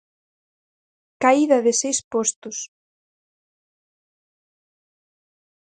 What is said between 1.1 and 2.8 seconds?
Caída de seis postos.